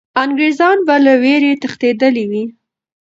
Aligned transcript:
انګریزان 0.23 0.77
به 0.87 0.95
له 1.05 1.13
ویرې 1.23 1.51
تښتېدلي 1.61 2.25
وي. 2.31 2.43